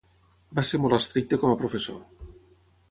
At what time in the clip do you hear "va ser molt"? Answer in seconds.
0.59-0.97